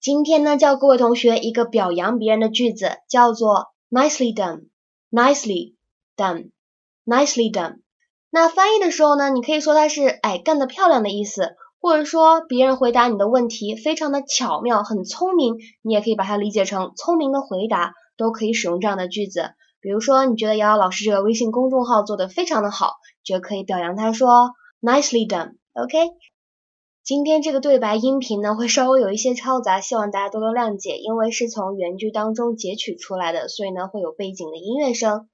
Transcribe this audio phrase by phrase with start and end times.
[0.00, 5.74] 今天呢，教各位同学一个表扬别人的句子，叫做 nicely done，nicely
[6.16, 7.78] done，nicely done。
[8.28, 19.50] 那翻译的时候呢，你可以说它是哎干得漂亮的意思，或者说别人回答你的问题非常的巧妙，很聪明，你也可以把它理解成聪明的回答，都可以使用这样的句子。
[19.80, 24.50] 比如说，你觉得瑶瑶老师这个微信公众号做的非常的好，就可以表扬他说
[24.80, 26.10] nicely done，OK。
[27.04, 35.26] 今天这个对白音频呢会稍微有一些嘈杂，希望大家多多谅解，因为是从原剧当中截取出来的，所以呢会有背景的音乐声。